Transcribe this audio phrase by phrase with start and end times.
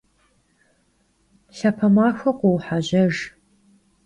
[1.57, 3.17] Lhape maxue khuuhejejj!